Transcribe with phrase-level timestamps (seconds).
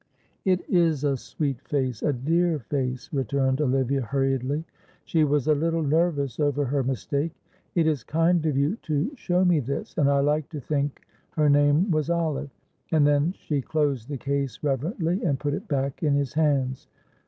[0.45, 4.65] "It is a sweet face a dear face," returned Olivia, hurriedly.
[5.05, 7.33] She was a little nervous over her mistake.
[7.75, 11.03] "It is kind of you to show me this, and I like to think
[11.33, 12.49] her name was Olive."
[12.91, 16.87] And then she closed the case reverently and put it back in his hands.